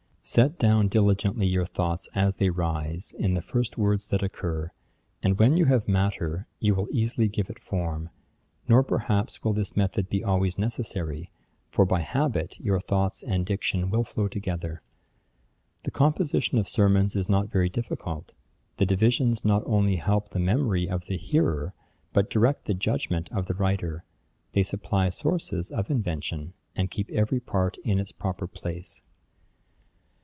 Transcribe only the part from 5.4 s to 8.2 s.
you have matter, you will easily give it form: